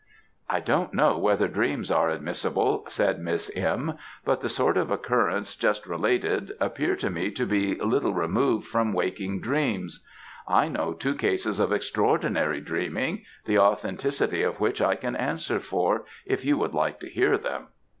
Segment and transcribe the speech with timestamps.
[0.49, 5.55] "I don't know whether dreams are admissible," said Miss M.; "but the sort of occurrences
[5.55, 10.03] just related appear to me to be little removed from waking dreams.
[10.47, 16.05] I know two cases of extraordinary dreaming, the authenticity of which I can answer for,
[16.25, 17.67] if you would like to hear them."